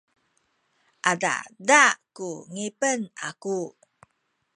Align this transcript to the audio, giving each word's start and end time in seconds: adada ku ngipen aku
adada 1.11 1.83
ku 2.15 2.27
ngipen 2.53 3.01
aku 3.27 3.59